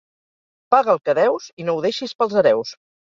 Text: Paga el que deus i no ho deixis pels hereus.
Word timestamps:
Paga 0.75 0.95
el 0.95 1.01
que 1.09 1.15
deus 1.19 1.45
i 1.65 1.67
no 1.69 1.77
ho 1.81 1.85
deixis 1.87 2.17
pels 2.23 2.35
hereus. 2.43 2.73